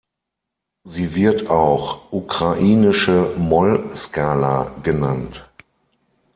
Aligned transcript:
Sie 0.83 1.13
wird 1.13 1.51
auch 1.51 2.11
„Ukrainische 2.11 3.35
Moll-Skala“ 3.37 4.71
genannt. 4.81 5.47